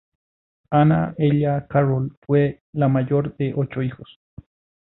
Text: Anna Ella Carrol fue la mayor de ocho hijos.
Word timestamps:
Anna 0.71 1.13
Ella 1.15 1.67
Carrol 1.67 2.17
fue 2.25 2.63
la 2.73 2.87
mayor 2.87 3.37
de 3.37 3.53
ocho 3.55 3.83
hijos. 3.83 4.19